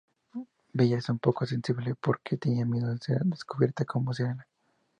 Bella 0.73 0.97
es 0.97 1.09
un 1.09 1.19
poco 1.19 1.45
sensible, 1.45 1.93
porque 1.93 2.35
tiene 2.35 2.65
miedo 2.65 2.91
a 2.91 2.97
ser 2.97 3.21
descubierta 3.23 3.85
como 3.85 4.15
sirena. 4.15 4.47